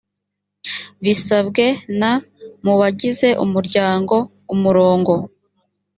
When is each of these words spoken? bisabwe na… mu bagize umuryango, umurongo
bisabwe 1.03 1.65
na… 1.99 2.11
mu 2.63 2.73
bagize 2.79 3.27
umuryango, 3.43 4.15
umurongo 4.53 5.13